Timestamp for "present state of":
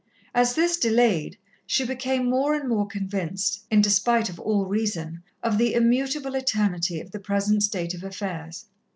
7.19-8.03